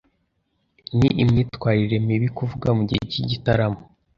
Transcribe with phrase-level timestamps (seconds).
[0.97, 3.79] Ni imyitwarire mibi kuvuga mugihe cy'igitaramo.